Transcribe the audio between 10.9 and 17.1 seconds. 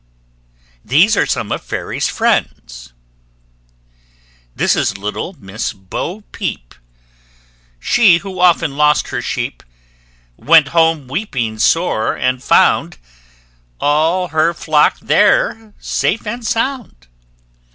weeping sore, and found All her flock there safe and sound!